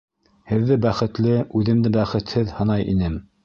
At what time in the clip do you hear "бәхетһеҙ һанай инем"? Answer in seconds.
2.01-3.25